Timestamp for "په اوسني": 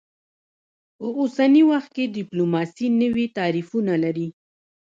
0.97-1.61